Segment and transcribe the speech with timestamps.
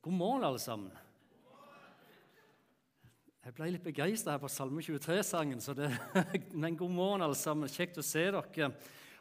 [0.00, 0.92] God morgen, alle sammen.
[3.44, 5.60] Jeg ble litt begeistra her på Salme 23-sangen,
[6.62, 7.68] men god morgen, alle sammen.
[7.68, 8.70] Kjekt å se dere.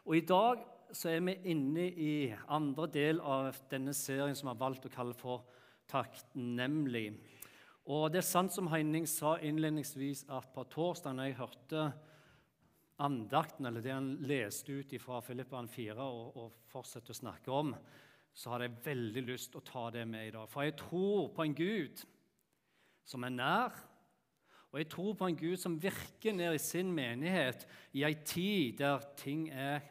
[0.05, 0.63] Og I dag
[0.96, 2.13] så er vi inne i
[2.47, 5.44] andre del av denne serien som vi har valgt å kalle for
[5.91, 7.09] Takknemlig.
[7.91, 11.86] Og Det er sant som Heining sa innledningsvis, at på torsdag når jeg hørte
[13.04, 17.75] andakten, eller det han leste ut fra Filippaen 4 og, og fortsetter å snakke om,
[18.38, 20.45] så hadde jeg veldig lyst til å ta det med i dag.
[20.51, 22.03] For jeg tror på en Gud
[23.07, 23.77] som er nær,
[24.70, 27.65] og jeg tror på en Gud som virker ned i sin menighet
[27.98, 29.81] i ei tid der ting er,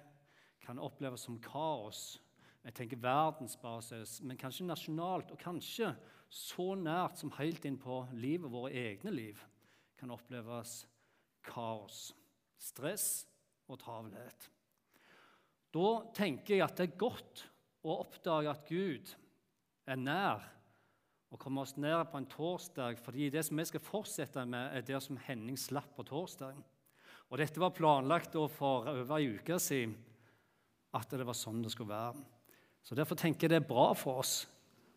[0.62, 2.20] kan oppleves som kaos.
[2.66, 5.90] Jeg tenker verdensbasis, men kanskje nasjonalt, og kanskje
[6.30, 9.42] så nært som helt inn på livet, våre egne liv,
[9.98, 10.84] kan oppleves
[11.46, 12.12] kaos,
[12.58, 13.26] stress
[13.66, 14.48] og travelhet.
[15.74, 17.46] Da tenker jeg at det er godt
[17.84, 19.12] og oppdage at Gud
[19.86, 20.44] er nær
[21.30, 22.98] og komme oss ned på en torsdag.
[23.02, 26.54] fordi det som vi skal fortsette med, er det som Henning slapp på torsdag.
[27.30, 29.96] Og Dette var planlagt for over ei uke siden,
[30.94, 32.14] at det var sånn det skulle være.
[32.82, 34.46] Så Derfor tenker jeg det er bra for oss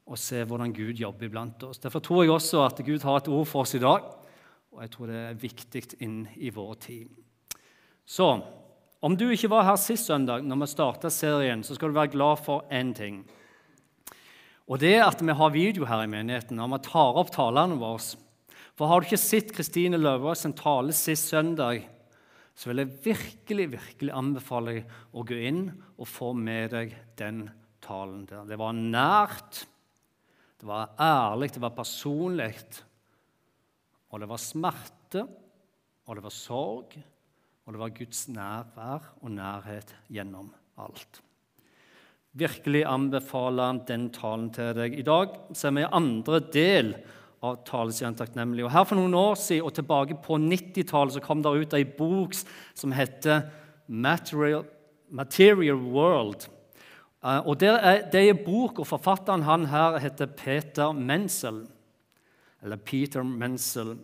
[0.05, 1.81] å se hvordan Gud jobber iblant oss.
[1.81, 4.05] Derfor tror jeg også at Gud har et ord for oss i dag,
[4.72, 7.09] og jeg tror det er viktig inn i vår tid.
[8.05, 8.30] Så
[9.00, 12.11] om du ikke var her sist søndag, når vi starta serien, så skal du være
[12.16, 13.22] glad for én ting.
[14.69, 17.80] Og det er at vi har video her i menigheten, og vi tar opp talene
[17.80, 18.19] våre.
[18.78, 21.88] For har du ikke sett Kristine Løvaas sin tale sist søndag,
[22.59, 25.63] så vil jeg virkelig virkelig anbefale deg å gå inn
[25.95, 27.45] og få med deg den
[27.84, 28.44] talen der.
[28.47, 29.61] Det var nært,
[30.59, 32.52] det var ærlig, det var personlig.
[34.11, 35.23] Og det var smerte,
[36.03, 36.97] og det var sorg,
[37.70, 40.48] og det var Guds nærvær og nærhet gjennom
[40.81, 41.20] alt.
[42.34, 44.95] Virkelig anbefaler han den talen til deg.
[44.98, 46.95] I dag ser vi andre del
[47.45, 48.66] av Talesiden takknemlig.
[48.66, 52.34] Og her For noen år siden og tilbake på 90-tallet kom det ut ei bok
[52.73, 53.46] som heter
[53.85, 54.66] Material,
[55.13, 56.50] Material World.
[57.22, 61.68] Eh, og Det er, det er bok, og forfatteren han her heter Peter Menzel.
[62.63, 64.00] Eller Peter Menzel.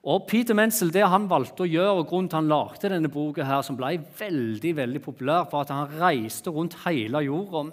[0.00, 3.44] Og Peter Menzel, det han valgte å gjøre, og grunnen til han lagde denne boka,
[3.44, 7.66] her, som ble veldig veldig populær, var at han reiste rundt hele jorda.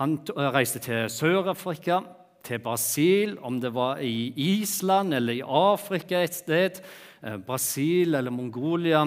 [0.00, 2.00] Han eh, reiste til Sør-Afrika,
[2.42, 6.80] til Brasil, om det var i Island eller i Afrika et sted,
[7.20, 9.04] eh, Brasil eller Mongolia,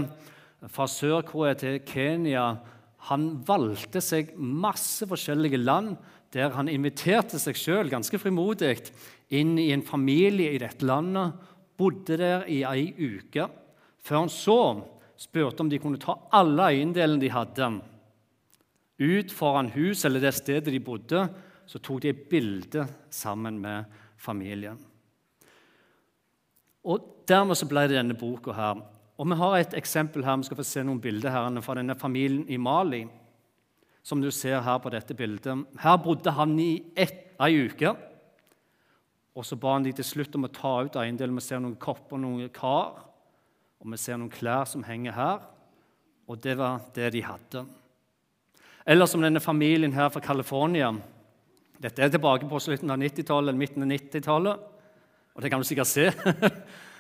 [0.70, 2.52] fra Sør-Korea til Kenya.
[3.10, 5.98] Han valgte seg masse forskjellige land
[6.36, 8.76] der han inviterte seg sjøl ganske frimodig
[9.34, 11.34] inn i en familie i dette landet
[11.78, 13.47] bodde der i ei uke,
[14.00, 14.59] før han så
[15.18, 17.69] spurte om de kunne ta alle eiendelene de hadde.
[19.00, 21.25] Ut foran huset eller det stedet de bodde,
[21.66, 23.86] så tok de et bilde sammen med
[24.18, 24.78] familien.
[26.86, 28.81] Og Dermed så ble det denne boka her.
[29.18, 31.96] Og Vi har et eksempel her, vi skal få se noen bilder her fra denne
[31.97, 33.06] familien i Mali.
[34.03, 35.66] Som du ser her på dette bildet.
[35.81, 36.84] Her bodde han i
[37.42, 37.96] ei uke.
[39.35, 41.35] Og så ba han de til slutt om å ta ut eiendelen.
[41.35, 43.01] Vi ser noen kopper noen kar,
[43.81, 45.41] og vi ser noen klær som henger her.
[46.31, 47.66] Og det var det de hadde.
[48.88, 50.94] Eller som denne familien her fra California.
[51.81, 54.72] Dette er tilbake på slutten av 90-tallet eller midten av 90-tallet.
[55.35, 56.07] Og det kan du sikkert se.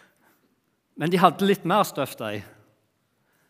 [0.99, 2.41] Men de hadde litt mer støff, de.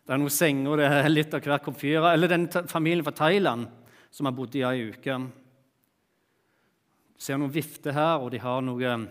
[0.06, 2.06] Det er noen senger, det er litt av hver komfyr.
[2.12, 3.66] Eller den familien fra Thailand
[4.14, 5.18] som har bodd i ei uke
[7.18, 9.06] ser noen vifter her, og de har noen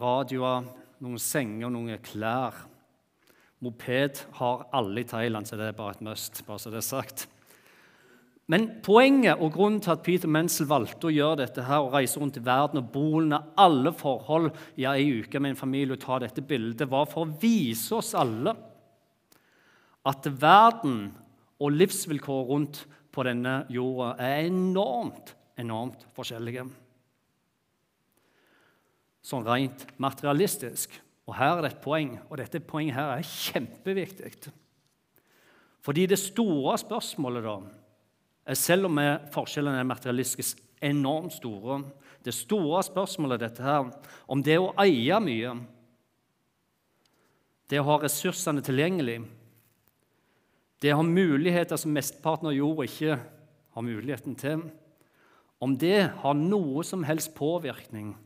[0.00, 0.66] radioer,
[1.04, 2.64] noen senger, noen klær.
[3.64, 6.42] Moped har alle i Thailand, så det er bare et must.
[6.46, 7.26] bare så det er sagt.
[8.46, 12.20] Men poenget og grunnen til at Peter Menzel valgte å gjøre dette her, og reise
[12.20, 13.22] rundt i verden og bo
[13.58, 17.38] alle forhold i ei uke med en familie og ta dette bildet, var for å
[17.42, 18.54] vise oss alle
[20.06, 21.08] at verden
[21.58, 26.68] og livsvilkår rundt på denne jorda er enormt, enormt forskjellige
[29.26, 30.92] sånn rent materialistisk.
[31.26, 34.52] Og her er det et poeng, og dette poenget her er kjempeviktig.
[35.82, 37.56] Fordi det store spørsmålet, da,
[38.46, 39.00] er selv om
[39.34, 41.84] forskjellene er materialistisk enormt store
[42.26, 43.84] Det store spørsmålet dette her,
[44.26, 45.52] om det å eie mye,
[47.70, 49.20] det å ha ressursene tilgjengelig,
[50.82, 53.18] det å ha muligheter som mesteparten av jorda ikke
[53.76, 54.64] har muligheten til,
[55.62, 58.16] om det har noe som helst påvirkning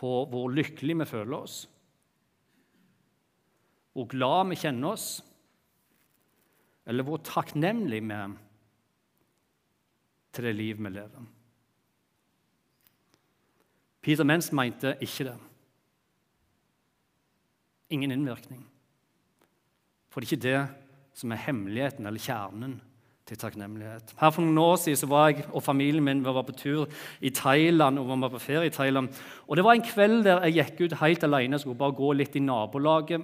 [0.00, 1.56] på hvor lykkelig vi føler oss,
[3.92, 5.08] hvor glad vi kjenner oss,
[6.88, 8.32] eller hvor takknemlig vi er
[10.30, 11.28] til det liv vi lever.
[14.00, 15.38] Peter Menz mente ikke det.
[17.92, 18.62] Ingen innvirkning.
[20.08, 22.78] For det er ikke det som er hemmeligheten eller kjernen
[23.30, 24.14] til takknemlighet.
[24.18, 26.88] Her For noen år siden var jeg og familien min var på tur
[27.20, 27.98] i Thailand.
[27.98, 29.08] og var på ferie i Thailand.
[29.48, 32.12] Og Det var en kveld der jeg gikk ut helt alene og skulle bare gå
[32.12, 33.22] litt i nabolaget.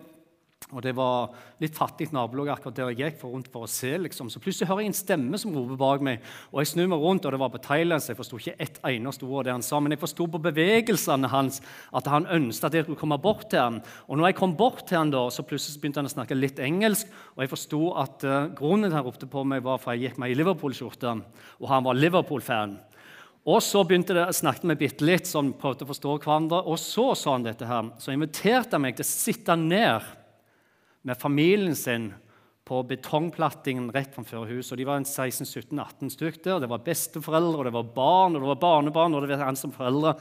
[0.75, 1.31] Og Det var
[1.63, 3.93] litt fattig nabolag akkurat der jeg gikk for rundt for å se.
[4.03, 4.27] liksom.
[4.27, 6.25] Så Plutselig hører jeg en stemme som roper bak meg.
[6.51, 8.81] og Jeg snur meg rundt, og det var på Thailand, så jeg forsto ikke ett
[8.83, 9.79] eneste ord av det han sa.
[9.79, 11.61] Men jeg forsto på bevegelsene hans
[11.95, 13.79] at han ønsket at jeg skulle komme bort til ham.
[14.09, 16.59] Og når jeg kom bort til ham, da, så plutselig begynte han å snakke litt
[16.59, 17.07] engelsk.
[17.37, 20.19] Og jeg forsto at uh, grunnen til han ropte på meg, var for jeg gikk
[20.19, 21.15] meg i Liverpool-skjorte,
[21.63, 22.79] og han var Liverpool-fan.
[23.47, 26.65] Og så begynte det, snakket vi bitte litt, sånn prøvde å forstå hverandre.
[26.67, 27.95] Og så sa han dette her.
[28.03, 30.03] Så inviterte han meg til å sitte ned
[31.07, 32.11] med familien sin
[32.67, 34.73] på betongplattingen rett framfor huset.
[34.75, 36.65] Og de var 16-17-18 stykker der.
[36.65, 39.15] Det var besteforeldre, og det var barn og det var barnebarn.
[39.15, 40.17] og det var han som foreldre.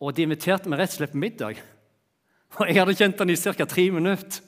[0.00, 1.60] Og de inviterte meg rett og slett på middag.
[2.60, 3.64] Og jeg hadde kjent han i ca.
[3.64, 4.42] tre minutter.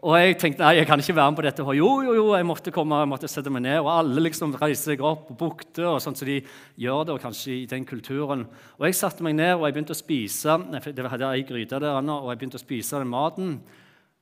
[0.00, 1.64] Og jeg tenkte nei, jeg kan ikke være med på dette.
[1.76, 3.80] Jo, jo, jo, jeg måtte komme, jeg måtte sette meg ned.
[3.82, 6.38] Og alle liksom reiser seg opp og bukter, og sånn som så de
[6.80, 8.46] gjør det og kanskje i den kulturen.
[8.78, 10.56] Og jeg satte meg ned og jeg begynte å spise
[10.86, 13.58] det hadde ei gryte der, og jeg begynte å spise den maten.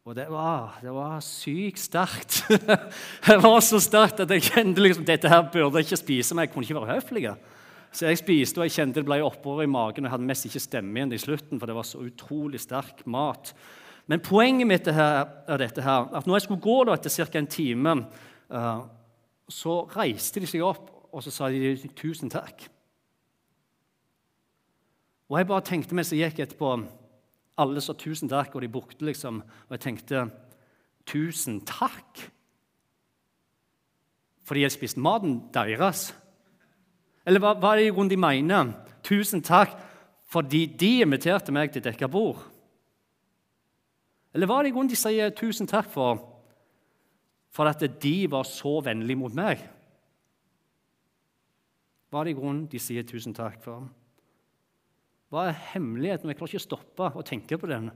[0.09, 2.39] Og det var, det var sykt sterkt.
[3.29, 6.47] det var så sterkt at jeg kjente liksom, dette her burde jeg ikke spise, men
[6.47, 7.25] jeg kunne ikke være høflig.
[7.93, 10.07] Så jeg spiste, og jeg kjente det ble oppover i magen.
[10.07, 13.03] og Jeg hadde mest ikke stemme igjen i slutten, for det var så utrolig sterk
[13.05, 13.53] mat.
[14.09, 17.29] Men poenget mitt er dette her, at når jeg skulle gå da, etter ca.
[17.43, 17.95] en time,
[18.49, 18.81] uh,
[19.45, 22.65] så reiste de seg opp og så sa de 'tusen takk'.
[25.29, 26.73] Og jeg bare tenkte mens jeg gikk etterpå
[27.59, 30.31] alle sa 'tusen takk', og de brukte liksom Og jeg tenkte
[31.07, 32.31] 'tusen takk'?
[34.43, 36.15] Fordi jeg spiste maten deres?
[37.27, 38.73] Eller hva, hva er det i grunnen de mener?
[39.03, 39.77] 'Tusen takk
[40.29, 42.45] fordi de inviterte meg til dekka bord'?
[44.35, 46.25] Eller hva er det i grunnen de sier 'tusen takk for'?
[47.51, 49.59] For at de var så vennlige mot meg?
[52.11, 53.89] Hva er det i grunnen de sier 'tusen takk for'?
[55.29, 56.31] Hva er hemmeligheten?
[56.31, 57.91] Jeg klarer ikke å stoppe og tenke på den.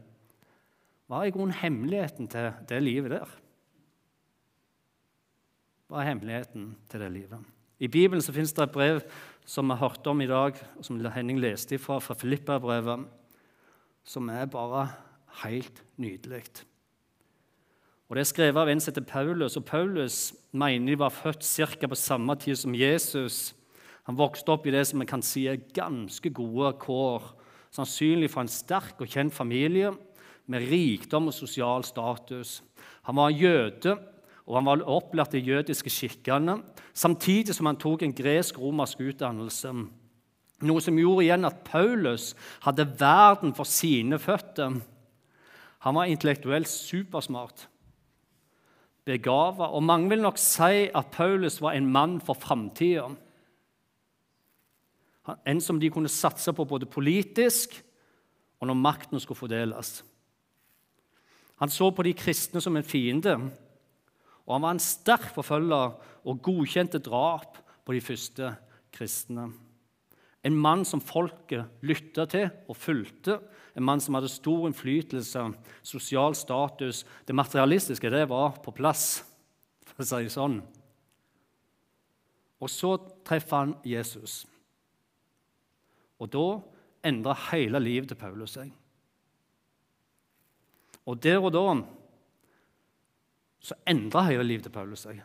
[1.09, 3.33] Hva er i grunnen hemmeligheten til det livet der?
[5.89, 7.49] Hva er hemmeligheten til det livet?
[7.83, 9.01] I Bibelen så finnes det et brev
[9.49, 13.09] som vi hørte om i dag, og som Henning leste fra, fra Filippa-brevet,
[14.05, 14.87] som er bare
[15.43, 16.45] helt nydelig.
[18.09, 21.43] Og Det er skrevet av en som heter Paulus, og Paulus mener de var født
[21.43, 21.87] ca.
[21.89, 23.55] på samme tid som Jesus.
[24.09, 27.29] Han vokste opp i det som vi kan si er ganske gode kår.
[27.73, 29.93] Sannsynlig fra en sterk og kjent familie
[30.51, 32.61] med rikdom og sosial status.
[33.07, 33.97] Han var jøde,
[34.43, 36.59] og han var opplært i jødiske skikkene,
[36.93, 39.73] samtidig som han tok en gresk-romersk utdannelse.
[40.63, 42.33] Noe som gjorde igjen at Paulus
[42.67, 44.81] hadde verden for sine føtter.
[45.83, 47.67] Han var intellektuelt supersmart,
[49.07, 53.09] begava, og mange vil nok si at Paulus var en mann for framtida.
[55.47, 57.77] En som de kunne satse på både politisk
[58.63, 60.01] og når makten skulle fordeles.
[61.63, 63.37] Han så på de kristne som en fiende,
[64.43, 65.95] og han var en sterk forfølger
[66.27, 68.49] og godkjente drap på de første
[68.95, 69.51] kristne.
[70.43, 73.39] En mann som folket lytta til og fulgte.
[73.79, 75.45] En mann som hadde stor innflytelse,
[75.87, 77.05] sosial status.
[77.27, 79.23] Det materialistiske det var på plass,
[79.87, 80.59] for å si det sånn.
[82.63, 84.43] Og så treffer han Jesus.
[86.23, 86.47] Og da
[87.09, 88.71] endra hele livet til Paulus seg.
[91.11, 91.67] Og der og da
[93.63, 95.21] så endra hele livet til Paulus seg.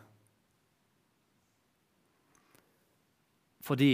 [3.66, 3.92] Fordi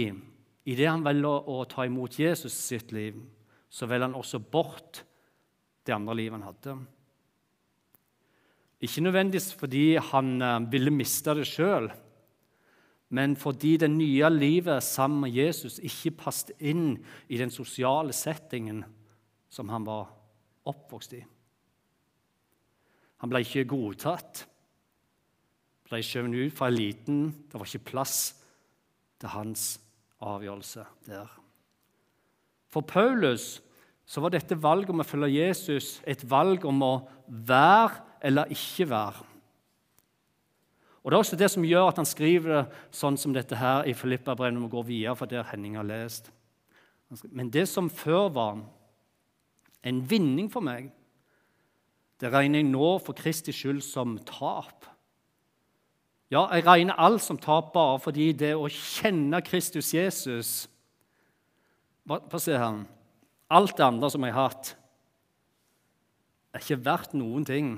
[0.65, 3.17] idet han velger å ta imot Jesus sitt liv,
[3.69, 5.03] så velger han også bort
[5.85, 6.75] det andre livet han hadde.
[8.85, 11.89] Ikke nødvendigvis fordi han eh, ville miste det sjøl,
[13.13, 16.95] men fordi det nye livet sammen med Jesus ikke passet inn
[17.29, 18.83] i den sosiale settingen
[19.49, 20.09] som han var
[20.65, 21.21] oppvokst i.
[23.21, 24.43] Han ble ikke godtatt,
[25.85, 27.29] ble skjøvet ut fra eliten.
[27.49, 28.17] Det var ikke plass
[29.21, 29.75] til hans
[30.25, 31.29] avgjørelse der.
[32.73, 33.61] For Paulus
[34.05, 36.93] så var dette valget om å følge Jesus et valg om å
[37.25, 39.23] være eller ikke være.
[41.05, 43.85] Og Det er også det som gjør at han skriver det sånn som dette her
[43.85, 44.57] i Filippa-brevet.
[44.57, 46.31] Vi går videre for der Henning har lest.
[47.29, 48.63] Men det som før var
[49.85, 50.89] en vinning for meg,
[52.17, 54.87] det regner jeg nå for Kristi skyld som tap.
[56.33, 60.65] Ja, jeg regner alt som tap bare fordi det å kjenne Kristus Jesus
[62.05, 62.83] Få se her.
[63.49, 64.67] Alt det andre som jeg har hatt,
[66.53, 67.71] er ikke verdt noen ting.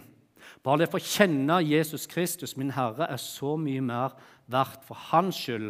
[0.67, 4.17] Bare det for å kjenne Jesus Kristus, min Herre, er så mye mer
[4.51, 5.69] verdt for hans skyld.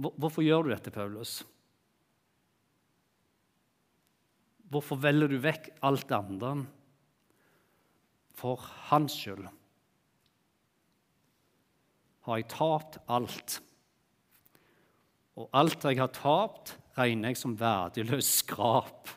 [0.00, 1.42] Hvorfor gjør du dette, Paulus?
[4.72, 6.54] Hvorfor velger du vekk alt det andre?
[8.40, 9.44] For hans skyld
[12.26, 13.60] har jeg tapt alt.
[15.36, 19.12] Og alt jeg har tapt, regner jeg som verdiløs skrap.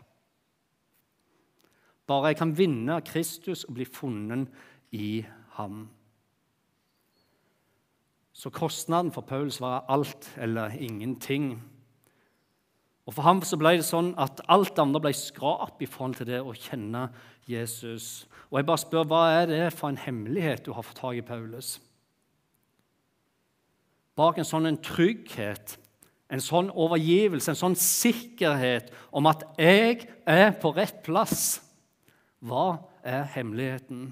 [2.10, 4.50] Bare jeg kan vinne Kristus og bli funnet
[4.98, 5.22] i
[5.60, 5.84] ham.
[8.34, 11.60] Så kostnaden for Paulus var alt eller ingenting.
[13.06, 16.30] Og For ham så ble det sånn at alt andre ble skrap i forhold til
[16.30, 17.08] det å kjenne
[17.50, 18.28] Jesus.
[18.50, 21.26] Og jeg bare spør, Hva er det for en hemmelighet du har fått tak i
[21.26, 21.80] Paulus?
[24.14, 25.78] Bak en sånn en trygghet,
[26.30, 31.69] en sånn overgivelse, en sånn sikkerhet om at 'jeg er på rett plass',
[32.46, 34.10] hva er hemmeligheten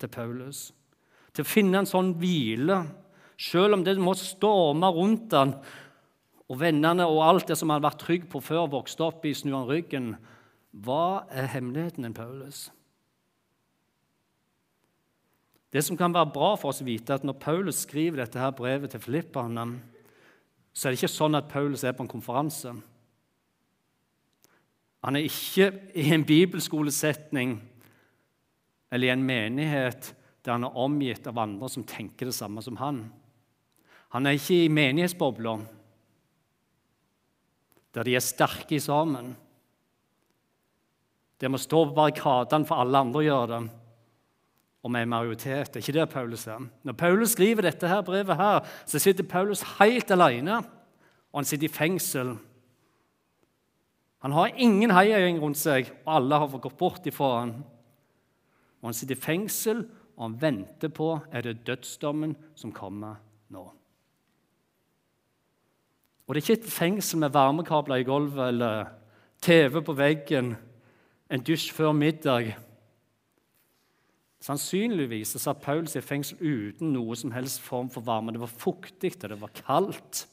[0.00, 0.68] til Paulus?
[1.34, 2.80] Til å finne en sånn hvile,
[3.38, 5.54] selv om det må storme rundt han,
[6.48, 9.34] og vennene og alt det som han hadde vært trygg på før, vokste opp i,
[9.36, 10.14] snu han ryggen.
[10.72, 12.66] Hva er hemmeligheten til Paulus?
[15.68, 18.40] Det som kan være bra for oss å vite, er at når Paulus skriver dette
[18.40, 19.44] her brevet til Filippa,
[20.72, 22.72] så er det ikke sånn at Paulus er på en konferanse.
[25.06, 27.58] Han er ikke i en bibelskolesetning
[28.92, 30.14] eller i en menighet
[30.44, 33.02] der han er omgitt av andre som tenker det samme som han.
[34.14, 35.58] Han er ikke i menighetsbobla
[37.94, 39.32] der de er sterke i sammen.
[41.40, 43.60] Det må stå på barrikadene for alle andre å gjøre det.
[44.86, 45.70] Og vi er majoritet.
[45.72, 46.66] Det er ikke det Paulus er.
[46.86, 50.60] Når Paulus skriver dette her brevet, her, så sitter Paulus helt alene,
[51.32, 52.36] og han sitter i fengsel.
[54.24, 57.54] Han har ingen heiagjeng rundt seg, og alle har fått gått bort ifra han.
[58.80, 59.84] Og Han sitter i fengsel,
[60.18, 63.20] og han venter på er det dødsdommen som kommer
[63.54, 63.62] nå.
[66.26, 68.90] Og det er ikke et fengsel med varmekabler i gulvet eller
[69.40, 70.56] TV på veggen,
[71.30, 72.50] en dusj før middag.
[74.42, 78.34] Sannsynligvis satt Paulus i fengsel uten noe som helst form for varme.
[78.34, 80.26] Det var fuktig, det var kaldt.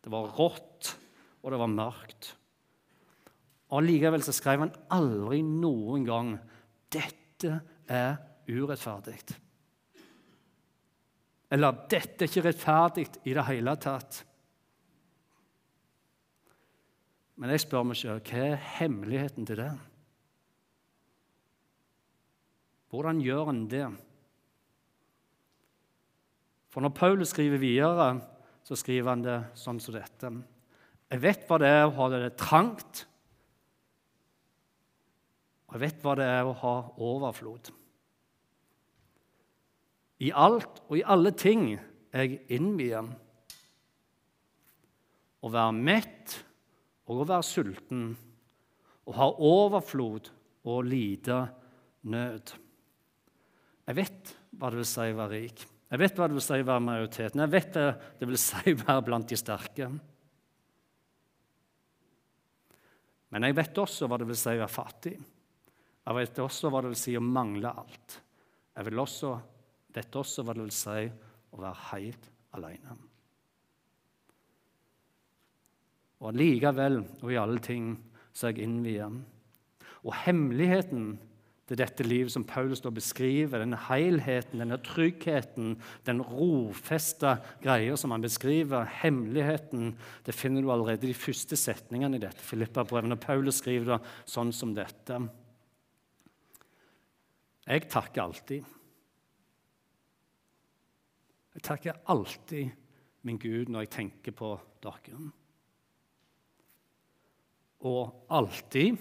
[0.00, 0.94] Det var rått,
[1.44, 2.34] og det var mørkt.
[3.70, 6.32] Og Likevel så skrev han aldri noen gang
[6.90, 8.16] 'Dette er
[8.48, 9.36] urettferdig'.
[11.50, 14.24] Eller 'Dette er ikke rettferdig i det hele tatt'.
[17.36, 19.72] Men jeg spør meg selv hva er hemmeligheten til det?
[22.90, 23.86] Hvordan gjør en det?
[26.70, 28.20] For når Paulus skriver videre,
[28.62, 30.30] så skriver han det sånn som dette.
[31.10, 33.06] Jeg vet hva det er å ha det trangt,
[35.70, 37.70] og jeg vet hva det er å ha overflod.
[40.26, 41.70] I alt og i alle ting
[42.10, 43.06] jeg innviet.
[45.40, 46.34] Å være mett
[47.06, 48.10] og å være sulten,
[49.06, 50.28] å ha overflod
[50.66, 51.38] og lite
[52.10, 52.52] nød.
[53.86, 55.66] Jeg vet hva det vil si å være rik.
[55.90, 57.46] Jeg vet hva det vil si å være majoriteten.
[57.46, 59.88] Jeg vet hva det vil si å være blant de sterke.
[63.30, 65.18] Men jeg vet også hva det vil si å være fattig.
[66.06, 68.16] Jeg vet også hva det vil si å mangle alt.
[68.76, 69.34] Jeg også,
[69.94, 71.06] vet også hva det vil si
[71.50, 72.96] å være helt alene.
[76.20, 77.94] Og likevel og i alle ting
[78.32, 79.20] så er jeg innviet.
[80.04, 81.12] Og hemmeligheten
[81.70, 85.76] til dette livet som Paulus da beskriver, denne helheten, denne tryggheten,
[86.08, 89.92] den rofesta greia som han beskriver, hemmeligheten,
[90.26, 94.00] det finner du allerede i de første setningene i dette Filippa-brevet, når Paulus skriver det
[94.28, 95.20] sånn som dette.
[97.70, 98.64] Jeg takker alltid.
[101.54, 102.72] Jeg takker alltid
[103.26, 105.30] min Gud når jeg tenker på dere
[107.80, 108.96] og alltid,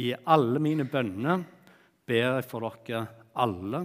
[0.00, 1.42] i alle mine bønner,
[2.06, 3.04] ber jeg for dere
[3.38, 3.84] alle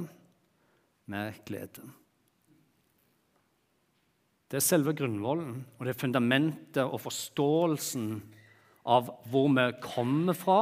[1.11, 1.85] med glede.
[4.49, 8.09] Det er selve grunnvollen, og det er fundamentet og forståelsen
[8.93, 10.59] av hvor vi kommer fra,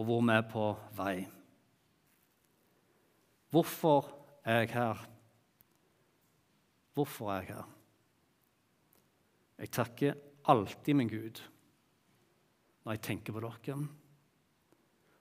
[0.00, 0.64] og hvor vi er på
[0.96, 1.14] vei.
[3.52, 4.06] Hvorfor
[4.48, 5.02] er jeg her?
[6.96, 7.66] Hvorfor er jeg her?
[9.60, 11.42] Jeg takker alltid min Gud
[12.80, 13.76] når jeg tenker på dere.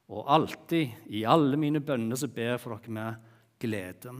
[0.09, 3.27] Og alltid, i alle mine bønner, så ber jeg for dere med
[3.59, 4.13] glede.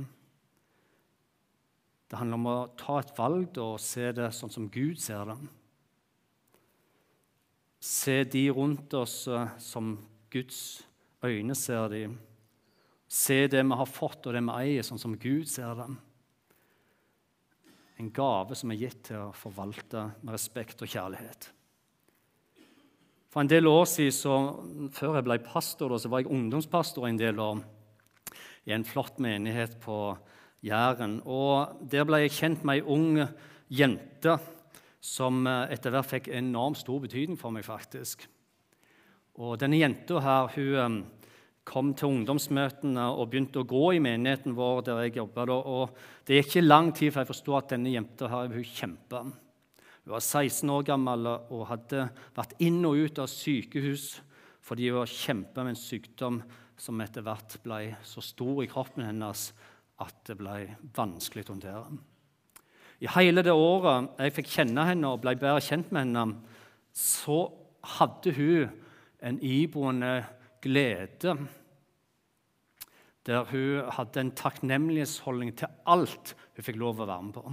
[2.09, 5.39] Det handler om å ta et valg og se det sånn som Gud ser det.
[7.79, 9.93] Se de rundt oss eh, som
[10.31, 10.85] Guds
[11.25, 12.03] øyne ser de.
[13.09, 15.87] Se det vi har fått og det vi eier, sånn som Gud ser det.
[17.99, 21.49] En gave som er gitt til å forvalte med respekt og kjærlighet.
[23.29, 24.37] For en del år siden, så,
[24.95, 27.59] før jeg ble pastor, så var jeg ungdomspastor en del år
[28.69, 29.99] i en flott menighet på
[30.65, 31.19] Jæren.
[31.25, 33.19] Og Der ble jeg kjent med ei ung
[33.69, 34.39] jente
[34.99, 37.63] som eh, etter hvert fikk enormt stor betydning for meg.
[37.63, 38.27] faktisk.
[39.39, 41.35] Og Denne jenta her, hun eh,
[41.69, 45.51] kom til ungdomsmøtene og begynte å gå i menigheten vår der jeg jobbet.
[45.55, 45.93] Og
[46.27, 49.21] det gikk ikke lang tid før jeg forsto at denne jenta her, hun kjempa.
[49.23, 54.09] Hun var 16 år gammel og hadde vært inn og ut av sykehus
[54.65, 56.41] fordi hun kjempa med en sykdom
[56.79, 59.45] som etter hvert ble så stor i kroppen hennes
[60.03, 60.57] at det ble
[60.95, 61.85] vanskelig å håndtere.
[62.99, 66.27] I hele det året jeg fikk kjenne henne og ble bedre kjent med henne,
[66.91, 67.45] så
[67.95, 68.77] hadde hun
[69.23, 70.25] en iboende
[70.61, 71.37] glede
[73.29, 77.43] der hun hadde en takknemlighetsholdning til alt hun fikk lov å være med på.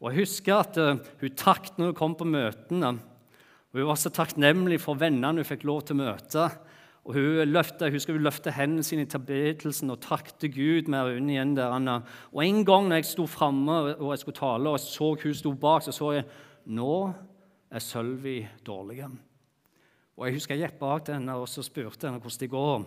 [0.00, 2.94] Og Jeg husker at uh, hun takket når hun kom på møtene.
[2.96, 6.48] og Hun var så takknemlig for vennene hun fikk lov til å møte.
[7.04, 11.36] Og Hun løfte, hun skulle løfte hendene sine i tilbedelsen og takte Gud med øynene
[11.36, 11.56] igjen.
[11.56, 11.70] der.
[11.76, 12.00] Anna.
[12.32, 15.34] Og En gang når jeg sto framme og jeg skulle tale, og jeg så hun
[15.34, 16.24] sto bak, så så jeg
[16.66, 17.14] nå
[17.70, 19.04] er Sølvi dårlig.
[20.20, 22.82] Og Jeg husker jeg gikk bak til henne og så spurte henne hvordan det går.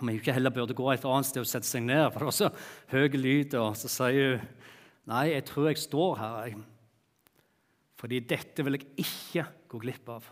[0.00, 2.28] Om jeg ikke heller burde gå et annet sted og sette seg ned, for det
[2.28, 2.50] var så
[2.92, 3.56] høy lyd.
[3.56, 4.44] Og så sier hun
[5.08, 6.60] nei, jeg tror jeg står her, jeg.
[8.00, 10.28] Fordi dette vil jeg ikke gå glipp av.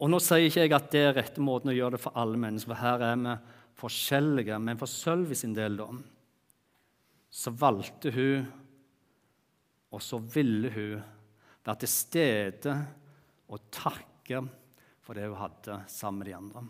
[0.00, 2.40] Og Nå sier ikke jeg at det er rette måten å gjøre det for alle
[2.40, 3.36] mennesker, for her er vi
[3.80, 4.56] forskjellige.
[4.64, 5.88] Men for Sølvi sin del da,
[7.30, 8.48] så valgte hun,
[9.92, 11.00] og så ville hun,
[11.64, 12.76] være til stede
[13.48, 14.42] og takke
[15.00, 16.64] for det hun hadde sammen med de andre.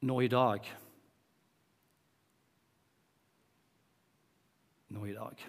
[0.00, 0.68] Nå i dag.
[4.88, 5.48] Nå i dag.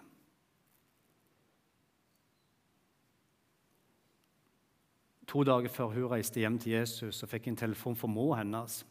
[5.31, 8.35] To dager før hun reiste hjem til Jesus, så fikk jeg en telefon fra mor
[8.35, 8.81] hennes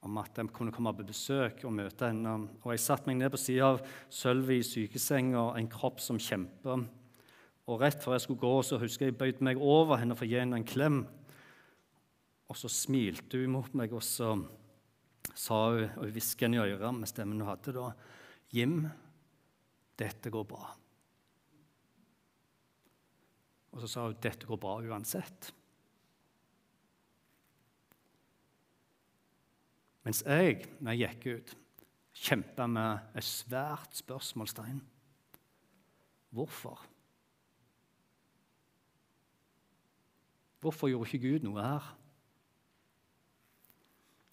[0.00, 2.32] om at de kunne komme på besøk og møte henne.
[2.64, 6.86] Og Jeg satte meg ned på sida av Sølvi i sykesenga, en kropp som kjemper.
[7.68, 10.30] Og Rett før jeg skulle gå, så husker jeg bøyde meg over henne for å
[10.30, 11.02] gi henne en klem.
[12.50, 14.32] Og så smilte hun mot meg, og så
[15.36, 17.92] sa hun, og hvisket henne i øret med stemmen hun hadde da,
[18.50, 18.88] 'Jim,
[20.00, 20.74] dette går bra.'
[23.70, 25.52] Og så sa hun dette går bra uansett.
[30.10, 31.50] Mens jeg, når jeg gikk ut,
[32.18, 34.80] kjempa med et svært spørsmålstegn.
[36.34, 36.80] Hvorfor?
[40.58, 41.86] Hvorfor gjorde ikke Gud noe her?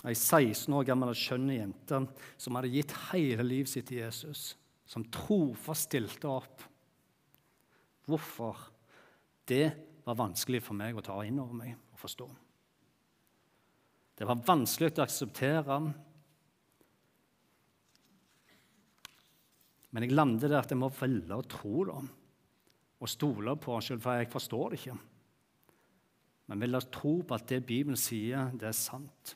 [0.09, 2.01] Ei 16 år gammel skjønn jente
[2.41, 4.55] som hadde gitt hele livet sitt til Jesus,
[4.89, 6.65] som trofast stilte opp.
[8.09, 8.65] Hvorfor
[9.45, 9.69] det
[10.09, 12.31] var vanskelig for meg å ta inn over meg og forstå.
[14.17, 15.77] Det var vanskelig å akseptere.
[19.93, 21.99] Men jeg landet der at jeg må velge å tro det
[22.97, 24.95] og stole på selv, for jeg forstår det ikke.
[26.49, 29.35] Men vil la tro på at det Bibelen sier, det er sant.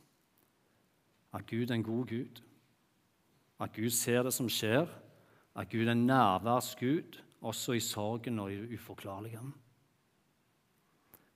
[1.31, 2.41] At Gud er en god Gud.
[3.61, 4.89] At Gud ser det som skjer.
[5.53, 9.53] At Gud er nærværsgud, også i sorgen og i det.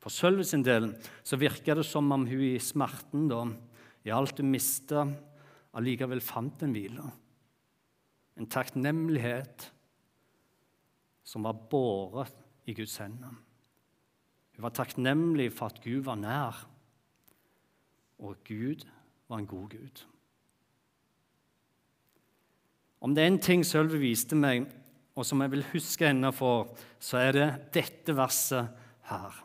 [0.06, 0.92] For Sølve sin del
[1.26, 3.40] så virker det som om hun i smerten, da,
[4.06, 5.02] i alt hun mista,
[5.74, 7.06] allikevel fant en hvile.
[8.38, 9.66] En takknemlighet
[11.26, 13.34] som var båret i Guds hender.
[14.54, 16.60] Hun var takknemlig for at Gud var nær,
[18.22, 18.86] og Gud
[19.26, 20.04] var en god Gud.
[23.02, 24.70] Om det er en ting Sølve viste meg,
[25.18, 28.70] og som jeg vil huske henne for, så er det dette verset
[29.10, 29.45] her.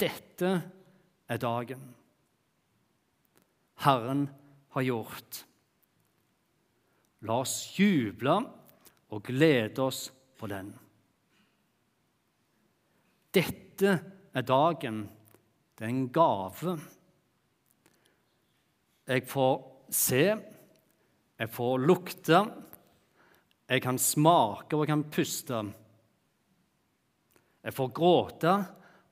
[0.00, 0.50] Dette
[1.30, 1.94] er dagen
[3.84, 4.28] Herren
[4.74, 5.42] har gjort.
[7.24, 8.36] La oss juble
[9.12, 10.06] og glede oss
[10.38, 10.70] på den.
[13.34, 13.94] Dette
[14.34, 15.04] er dagen.
[15.74, 16.76] Det er en gave.
[19.04, 19.56] Jeg får
[19.92, 20.22] se,
[21.38, 22.38] jeg får lukte,
[23.68, 25.58] jeg kan smake og jeg kan puste.
[27.64, 28.54] Jeg får gråte,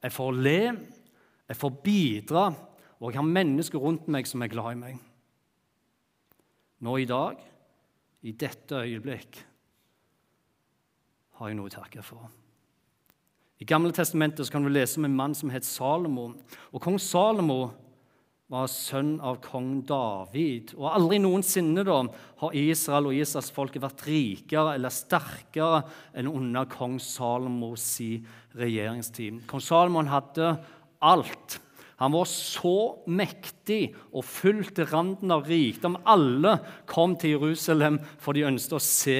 [0.02, 0.58] jeg får le,
[1.48, 2.44] jeg får bidra,
[3.00, 5.00] og jeg har mennesker rundt meg som er glad i meg.
[6.82, 7.38] Nå i dag,
[8.22, 9.38] i dette øyeblikk,
[11.38, 12.30] har jeg noe å takke for.
[13.62, 16.32] I Gamle testamentet kan du lese om en mann som het Salomo.
[16.74, 17.70] Og Kong Salomo
[18.52, 20.74] var sønn av kong David.
[20.76, 22.02] Og Aldri noensinne da,
[22.42, 25.82] har Israel og Israels folk vært rikere eller sterkere
[26.20, 27.86] enn under kong Salomos
[28.58, 29.46] regjeringstid.
[29.48, 30.54] Kong Salomon hadde
[31.00, 31.56] alt.
[32.02, 35.96] Han var så mektig og full til randen av rikdom.
[36.04, 36.58] Alle
[36.90, 39.18] kom til Jerusalem for de ønsket å se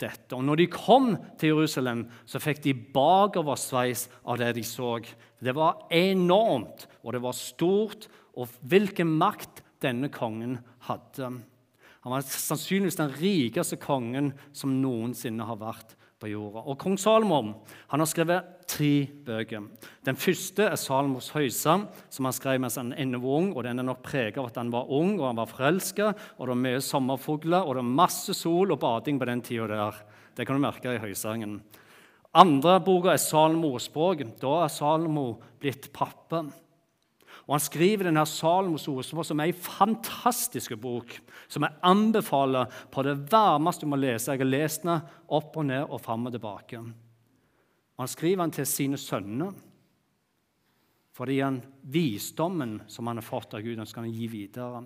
[0.00, 0.32] dette.
[0.34, 4.96] Og når de kom til Jerusalem, så fikk de bakoversveis av det de så.
[5.38, 11.30] Det var enormt, og det var stort, og hvilken makt denne kongen hadde.
[12.04, 16.62] Han var sannsynligvis den rikeste kongen som noensinne har vært på jorda.
[16.64, 17.52] Og Kong Salomon
[17.90, 19.68] han har skrevet tre bøker.
[20.06, 21.78] Den første er Salomos høysa,
[22.12, 23.52] som han skrev mens han ennå var ung.
[23.54, 26.44] og Den er nok preget av at han var ung og han var forelska, og
[26.44, 30.02] det var mye sommerfugler og det var masse sol og bading på den tida der.
[30.34, 31.60] Det kan du merke i høysangen.
[32.34, 34.24] Andre boka er Salomo språk.
[34.40, 35.28] Da er Salomo
[35.62, 36.42] blitt pappa.
[37.44, 41.12] Og Han skriver denne Salomos-ordet, som er en fantastisk bok,
[41.48, 44.32] som jeg anbefaler på det varmeste du må lese.
[44.32, 44.96] Jeg har lest den
[45.28, 46.80] opp og ned og fram og tilbake.
[46.80, 49.54] Og Han skriver den til sine sønner
[51.14, 54.80] fordi han, visdommen som han har fått av Gud, den skal han gi videre.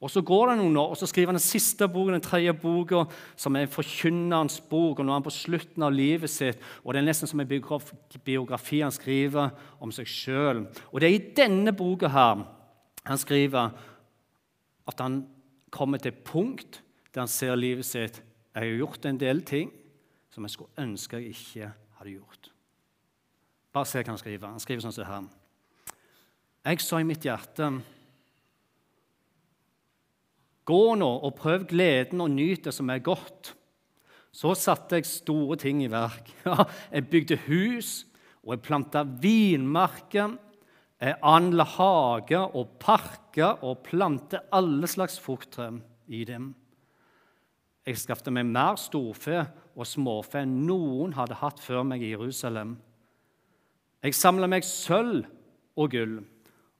[0.00, 2.52] Og Så går det noen år, og så skriver han den siste boken, den tredje
[2.54, 3.04] boka,
[3.36, 4.98] som er forkynnerens bok.
[4.98, 7.50] og Nå er han på slutten av livet sitt, og det er nesten som en
[8.24, 10.66] biografi han skriver om seg sjøl.
[10.92, 12.46] Og det er i denne boka her
[13.08, 13.72] han skriver
[14.88, 15.22] at han
[15.70, 16.82] kommer til et punkt
[17.14, 18.22] der han ser livet sitt
[18.54, 19.70] Jeg har gjort en del ting
[20.30, 22.50] som jeg skulle ønske jeg ikke hadde gjort.
[23.72, 24.48] Bare se hva han skriver.
[24.48, 25.28] Han skriver sånn som det her.
[26.68, 27.70] Jeg sa i mitt hjerte
[30.68, 33.54] Gå nå og prøv gleden og nyt det som er godt.
[34.34, 36.28] Så satte jeg store ting i verk.
[36.94, 38.04] Jeg bygde hus,
[38.44, 40.36] og jeg planta vinmarker.
[41.00, 45.70] Jeg anla hager og parker og plantet alle slags frukttre
[46.06, 46.52] i dem.
[47.86, 49.42] Jeg skaffet meg mer storfe
[49.78, 52.76] og småfe enn noen hadde hatt før meg i Jerusalem.
[54.04, 55.24] Jeg samla meg sølv
[55.78, 56.18] og gull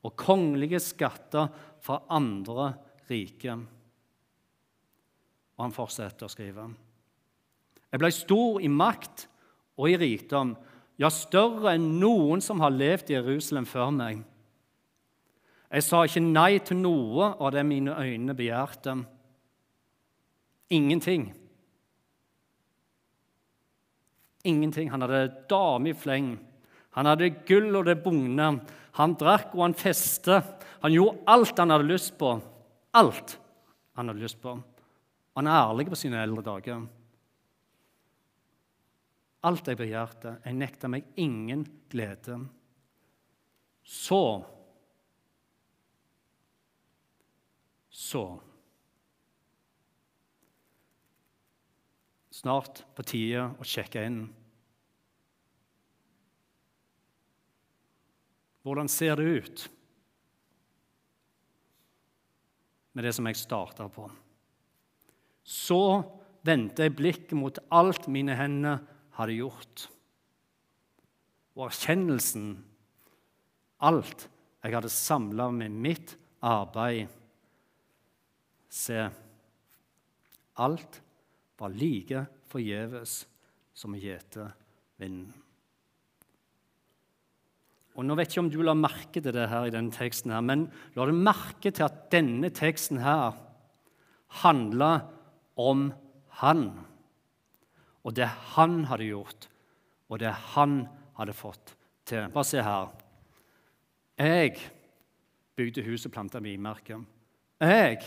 [0.05, 1.49] og kongelige skatter
[1.83, 2.73] fra andre
[3.09, 3.57] rike.
[5.59, 6.69] Og han fortsetter å skrive.
[7.91, 9.27] Jeg ble stor i makt
[9.79, 10.55] og i rikdom,
[10.99, 14.25] ja, større enn noen som har levd i Jerusalem før meg.
[15.69, 18.97] Jeg sa ikke nei til noe av det mine øyne begjærte.
[20.75, 21.29] Ingenting.
[24.49, 24.91] Ingenting.
[24.91, 26.33] Han hadde dame i fleng.
[26.97, 28.49] Han hadde gull og det bugne.
[28.99, 30.67] Han drakk og han festet.
[30.83, 32.33] Han gjorde alt han hadde lyst på.
[32.97, 33.37] Alt
[33.95, 34.57] han hadde lyst på.
[35.39, 36.81] Han er ærlig på sine eldre dager.
[39.47, 42.41] Alt jeg begjærte, jeg nekta meg ingen glede.
[43.87, 44.23] Så
[47.99, 48.25] Så
[52.35, 54.21] Snart på tide å sjekke inn.
[58.63, 59.69] Hvordan ser det ut
[62.95, 64.07] med det som jeg starta på?
[65.49, 65.81] Så
[66.45, 68.83] vendte jeg blikket mot alt mine hender
[69.17, 69.87] hadde gjort.
[71.57, 72.51] Og erkjennelsen,
[73.89, 74.29] alt
[74.63, 77.15] jeg hadde samla med mitt arbeid
[78.69, 79.01] Se,
[80.61, 80.99] alt
[81.57, 82.21] var like
[82.53, 83.23] forgjeves
[83.73, 84.45] som å gjete
[85.01, 85.31] vinden.
[87.97, 90.31] Og nå vet jeg ikke om du la merke til det her i denne teksten,
[90.31, 93.35] her, men la du merke til at denne teksten her
[94.45, 95.09] handler
[95.59, 95.89] om
[96.41, 96.71] han.
[98.07, 99.49] Og det han hadde gjort,
[100.09, 100.81] og det han
[101.19, 101.75] hadde fått
[102.09, 102.31] til.
[102.33, 102.95] Bare se her.
[104.19, 104.57] Jeg
[105.59, 107.03] bygde hus og planta vinmerker.
[107.61, 107.99] Jeg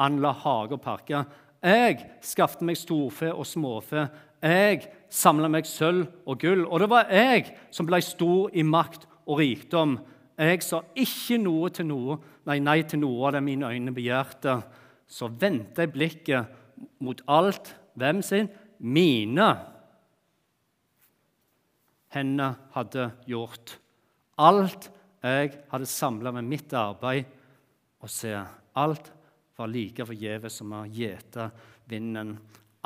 [0.00, 1.28] anla hage og parker.
[1.60, 4.06] Jeg skaffet meg storfe og småfe.
[4.40, 6.64] Jeg samla meg sølv og gull.
[6.64, 9.98] Og det var jeg som ble stor i makt og rikdom.
[10.40, 12.16] Jeg sa ikke noe til noe,
[12.48, 14.56] nei, nei til noe av det mine øyne begjærte.
[15.10, 16.59] Så vendte jeg blikket
[16.98, 17.74] mot alt.
[17.94, 18.48] Hvem sin?
[18.78, 19.48] Mine
[22.14, 23.76] hender hadde gjort.
[24.40, 24.90] Alt
[25.22, 27.24] jeg hadde samla med mitt arbeid.
[28.00, 28.32] Og se,
[28.74, 29.12] alt
[29.58, 31.50] var like forgjeves som å gjete
[31.90, 32.38] vinden.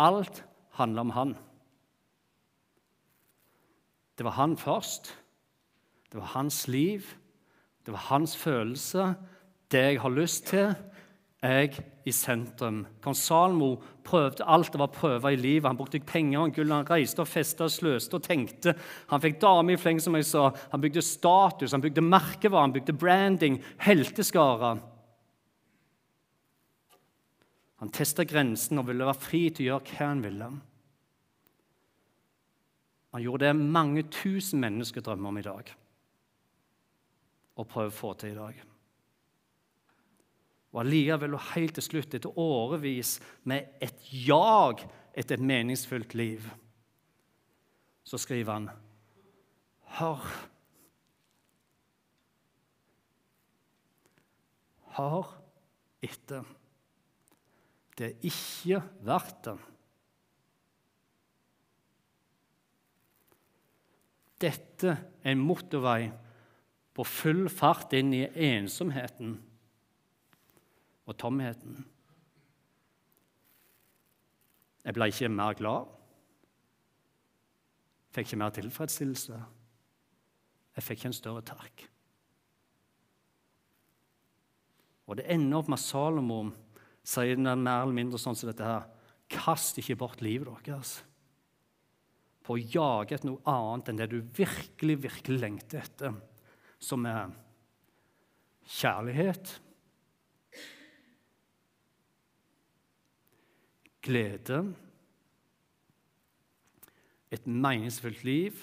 [0.02, 0.42] Alt
[0.78, 1.36] handler om han.
[4.18, 5.12] Det var han først.
[6.10, 7.06] Det var hans liv.
[7.84, 9.14] Det var hans følelse,
[9.70, 10.72] det jeg har lyst til,
[11.44, 12.82] jeg i sentrum.
[13.04, 15.68] Kong Salmo prøvde alt det var prøver i livet.
[15.68, 18.74] Han brukte penger og gull, han reiste og festa sløste og tenkte.
[19.12, 20.48] Han fikk dame i fleng, som jeg sa.
[20.72, 24.74] Han bygde status, han bygde merkevarer, han bygde branding, helteskare.
[27.82, 30.52] Han testa grensen og ville være fri til å gjøre hva han ville.
[33.14, 35.74] Han gjorde det mange tusen mennesker drømmer om i dag,
[37.54, 38.64] og prøver å få til i dag.
[40.74, 44.82] Og allikevel, og helt til slutt, etter årevis med et jag
[45.14, 46.48] etter et meningsfullt liv,
[48.04, 48.66] så skriver han
[50.00, 50.26] Hør
[54.96, 55.30] Hør
[56.02, 56.42] etter.
[57.94, 59.56] Det er ikke verdt det.
[64.44, 64.90] Dette
[65.22, 66.10] er en motorvei
[66.94, 69.38] på full fart inn i ensomheten
[71.04, 71.84] og tomheten.
[74.84, 75.88] Jeg ble ikke mer glad.
[78.14, 79.40] Fikk ikke mer tilfredsstillelse.
[80.74, 81.86] Jeg fikk ikke en større takk.
[85.04, 86.38] Og det ender opp med Salomo
[87.04, 88.86] sier mer eller mindre sånn som dette her.
[89.32, 91.02] Kast ikke bort livet deres
[92.44, 96.16] på å jage etter noe annet enn det du virkelig, virkelig lengter etter,
[96.76, 97.30] som er
[98.68, 99.54] kjærlighet,
[104.04, 104.60] glede,
[107.34, 108.60] et meningsfullt liv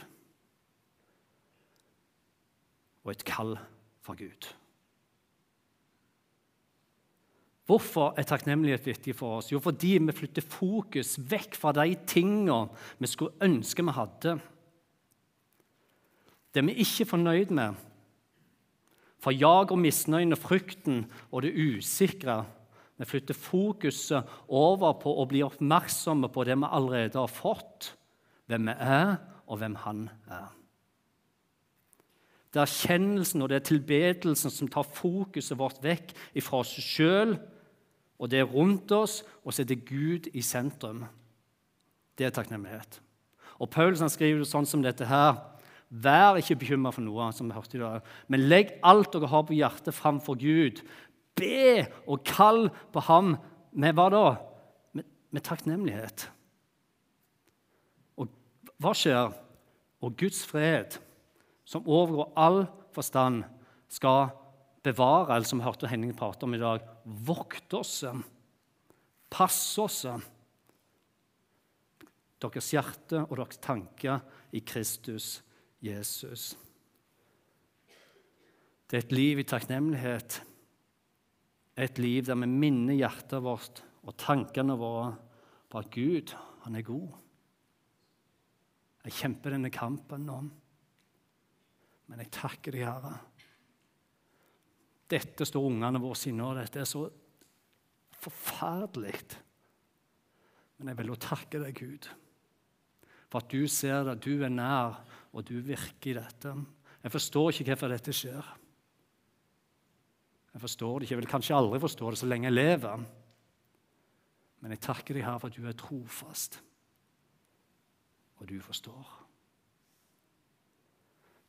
[3.04, 3.58] og et kall
[4.06, 4.52] fra Gud.
[7.72, 9.52] Hvorfor er takknemlighet viktig for oss?
[9.52, 12.66] Jo, fordi vi flytter fokus vekk fra de tingene
[13.00, 14.34] vi skulle ønske vi hadde.
[16.52, 17.78] Det vi ikke er fornøyd med.
[19.22, 22.42] For jag og misnøyen og frykten og det usikre.
[23.02, 27.96] Vi flytter fokuset over på å bli oppmerksomme på det vi allerede har fått,
[28.46, 29.16] hvem vi er,
[29.50, 30.52] og hvem Han er.
[32.52, 37.38] Det er erkjennelsen og det er tilbedelsen som tar fokuset vårt vekk fra oss sjøl
[38.22, 41.06] og det er rundt oss, og så Gud i sentrum.
[42.18, 43.02] Det er takknemlighet.
[43.58, 45.40] Og Paulus skriver det sånn som dette her.
[45.90, 49.44] Vær ikke bekymra for noe, som vi hørte i dag, men legg alt dere har
[49.44, 50.84] på hjertet, framfor Gud.
[51.38, 53.36] Be og kall på ham
[53.72, 54.26] med hva da?
[54.98, 56.28] Med, med takknemlighet.
[58.20, 58.30] Og
[58.82, 59.32] hva skjer?
[60.02, 60.98] Og Guds fred,
[61.64, 62.64] som overgår all
[62.96, 63.46] forstand,
[63.92, 64.32] skal
[64.84, 68.00] bevare, eller som vi hørte Henning prate om i dag, vokte oss,
[69.32, 70.02] passe oss.
[72.42, 74.24] Deres hjerte og deres tanker
[74.58, 75.36] i Kristus
[75.86, 76.56] Jesus.
[78.90, 80.42] Det er et liv i takknemlighet.
[81.80, 85.12] Et liv der vi minner hjertet vårt og tankene våre
[85.72, 86.34] på at Gud,
[86.66, 87.12] han er god.
[89.06, 90.40] Jeg kjemper denne kampen nå,
[92.12, 93.16] men jeg takker deg, Herre
[95.12, 97.06] dette står ungene våre sinne og dette er så
[98.22, 99.16] forferdelig.
[100.80, 102.08] Men jeg vil jo takke deg, Gud,
[103.30, 106.56] for at du ser det, du er nær, og du virker i dette.
[107.02, 108.52] Jeg forstår ikke hvorfor dette skjer.
[110.52, 111.16] Jeg forstår det ikke.
[111.16, 113.04] Jeg vil kanskje aldri forstå det så lenge jeg lever.
[114.62, 116.60] Men jeg takker deg, her for at du er trofast,
[118.38, 119.18] og du forstår.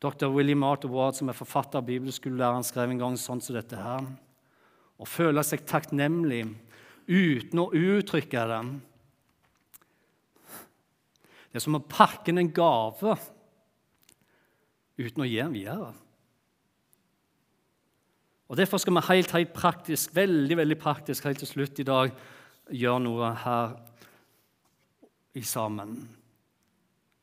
[0.02, 0.26] Dr.
[0.32, 4.08] William Arthur Ward, som er forfatter av bibelskolelæreren, skrev en gang sånn som dette her.
[4.98, 6.46] Å føle seg takknemlig
[7.06, 8.62] uten å uttrykke det.
[11.52, 13.14] Det er som å pakke inn en gave
[14.96, 15.92] uten å gi den videre.
[18.52, 22.10] Og Derfor skal vi helt, helt praktisk, veldig, veldig praktisk helt til slutt i dag
[22.68, 23.70] gjøre noe her
[25.40, 25.94] i sammen.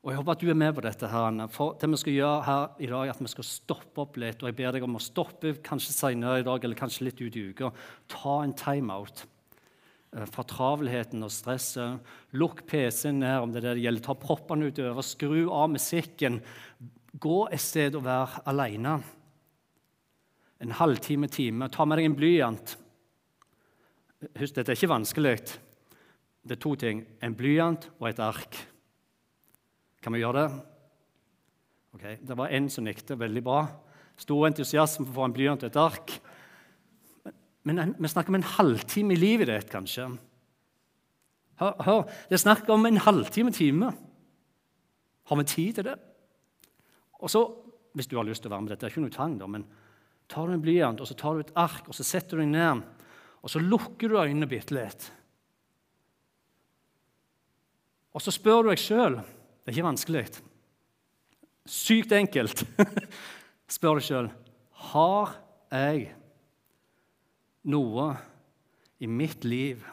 [0.02, 1.06] Og Jeg håper at du er med på dette.
[1.06, 1.46] her.
[1.46, 4.42] For det vi skal gjøre her i dag, er at vi skal stoppe opp litt.
[4.42, 7.36] Og jeg ber deg om å stoppe kanskje senere i dag, eller kanskje litt ut
[7.36, 7.70] i uka.
[8.08, 9.24] Ta en timeout
[10.16, 12.00] eh, fra travelheten og stresset.
[12.32, 14.02] Lukk PC-en ned om det er det det gjelder.
[14.02, 15.02] Ta proppene utover.
[15.02, 16.42] Skru av musikken.
[17.14, 18.98] Gå et sted og vær alene.
[20.60, 21.68] En halvtime, time.
[21.72, 22.74] Ta med deg en blyant.
[24.36, 25.36] Husk, dette er ikke vanskelig.
[26.44, 27.04] Det er to ting.
[27.24, 28.58] En blyant og et ark.
[30.04, 30.50] Kan vi gjøre det?
[31.94, 33.18] Ok, Det var en som nikket.
[33.18, 33.62] Veldig bra.
[34.20, 36.18] Stor entusiasme for å få en blyant og et ark.
[37.64, 40.06] Men en, vi snakker om en halvtime i livet ditt, kanskje.
[41.60, 43.90] Hør, hør, det er snakk om en halvtime, time.
[45.28, 45.96] Har vi tid til det?
[47.20, 47.48] Og så,
[47.92, 49.46] Hvis du har lyst til å være med dette, det er ikke noe tvang, da,
[49.50, 49.64] men
[50.30, 52.52] tar du en blyant og så tar du et ark og så setter du deg
[52.54, 52.84] ned.
[53.40, 55.08] Og så lukker du øynene bitte litt.
[58.14, 60.24] Og så spør du deg sjøl Det er ikke vanskelig.
[61.70, 62.64] Sykt enkelt.
[63.76, 64.32] spør deg sjøl
[64.90, 65.36] Har
[65.70, 66.10] jeg
[67.70, 68.10] noe
[69.00, 69.84] i mitt liv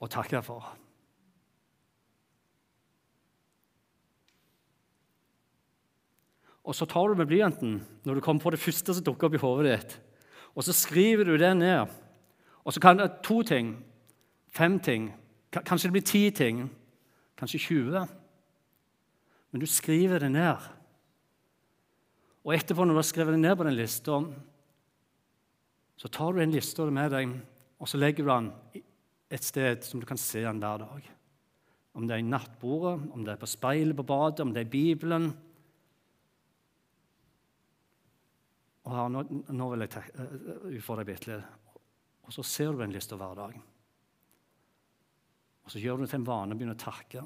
[0.00, 0.74] å takke for?
[6.66, 9.36] Og så tar du med blyanten når du kommer på det første som dukker opp
[9.38, 9.94] i hodet ditt,
[10.56, 11.92] og så skriver du det ned.
[12.66, 13.76] Og så kan det to ting,
[14.50, 15.10] fem ting,
[15.52, 16.64] kanskje det blir ti ting,
[17.38, 18.06] kanskje 20.
[19.52, 20.64] Men du skriver det ned.
[22.46, 24.18] Og etterpå, når du har skrevet det ned på den lista,
[25.96, 27.36] så tar du den liste med deg,
[27.78, 28.50] og så legger du den
[29.30, 31.10] et sted som du kan se den hver dag.
[31.96, 34.68] Om det er i nattbordet, om det er på speilet på badet, om det er
[34.68, 35.30] i Bibelen
[38.86, 41.80] Og her, nå, nå, vil jeg uh, utfordre deg bitte litt.
[42.26, 43.56] Og så ser du den lista hver dag.
[45.66, 47.22] Og så gjør du det til en vane å begynne å takke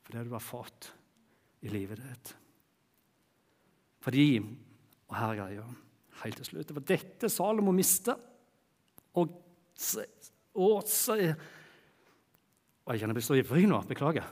[0.00, 0.90] for det du har fått
[1.64, 2.32] i livet ditt.
[4.00, 5.64] Fordi Og her er greia,
[6.22, 8.14] helt til slutt Det var dette Salomo mista.
[9.20, 9.32] Og,
[10.54, 11.26] og, se,
[12.84, 13.82] og Jeg kjenner jeg blir så ivrig nå.
[13.88, 14.28] Beklager.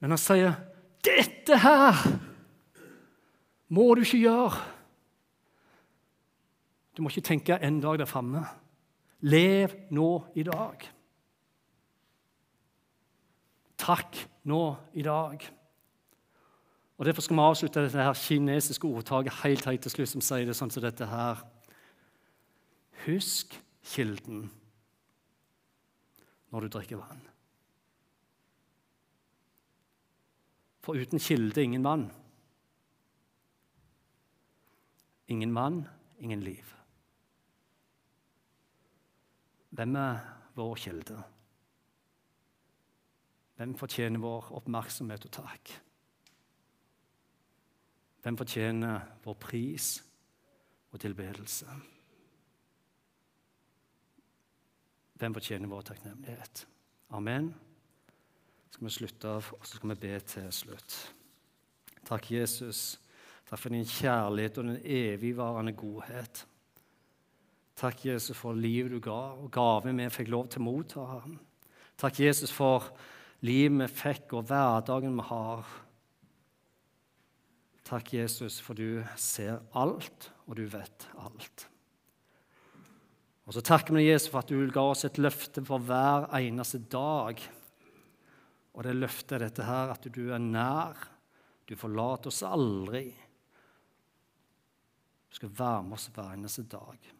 [0.00, 0.54] Men han sier,
[1.02, 2.00] 'Dette her
[3.68, 4.77] må du ikke gjøre.'
[6.98, 8.40] Du må ikke tenke en dag der framme.
[9.20, 10.82] Lev nå i dag.
[13.78, 14.16] Takk
[14.50, 14.62] nå
[14.98, 15.44] i dag.
[16.98, 20.48] Og Derfor skal vi avslutte dette her kinesiske ordtaket helt, helt til slutt, som sier
[20.48, 21.44] det sånn som dette her.
[23.04, 23.54] Husk
[23.92, 24.48] kilden
[26.50, 27.22] når du drikker vann.
[30.82, 32.08] For uten kilde ingen vann.
[35.30, 35.84] Ingen mann,
[36.18, 36.74] ingen liv.
[39.78, 40.16] Hvem er
[40.58, 41.16] vår kilde?
[43.56, 45.70] Hvem fortjener vår oppmerksomhet og takk?
[48.24, 49.92] Hvem fortjener vår pris
[50.90, 51.78] og tilbedelse?
[55.14, 56.66] Hvem fortjener vår takknemlighet?
[57.14, 57.54] Amen.
[58.66, 61.00] Så skal vi slutte av, og så skal vi be til slutt.
[62.02, 62.98] Takk, Jesus.
[63.46, 66.48] Takk for din kjærlighet og din evigvarende godhet.
[67.78, 71.04] Takk, Jesus, for livet du ga, og gaven vi fikk lov til å motta.
[71.12, 71.36] Herren.
[71.98, 72.88] Takk, Jesus, for
[73.46, 75.68] livet vi fikk, og hverdagen vi har.
[77.86, 81.68] Takk, Jesus, for du ser alt, og du vet alt.
[83.46, 86.82] Og så takker vi Jesus for at du ga oss et løfte for hver eneste
[86.92, 87.38] dag.
[88.74, 90.98] Og det løftet er dette her, at du er nær.
[91.64, 93.06] Du forlater oss aldri.
[95.30, 97.14] Du skal være med oss hver eneste dag.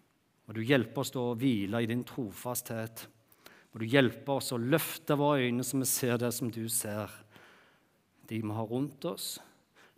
[0.49, 3.05] Må du hjelpe oss å hvile i din trofasthet.
[3.69, 7.13] Må du hjelpe oss å løfte våre øyne så vi ser det som du ser.
[8.29, 9.35] De vi har rundt oss,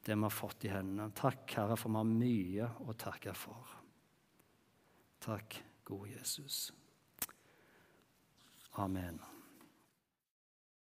[0.02, 1.12] det vi har fått i hendene.
[1.14, 3.78] Takk, Herre, for vi har mye å takke for.
[5.22, 6.70] Takk, gode Jesus.
[8.82, 9.29] Amen.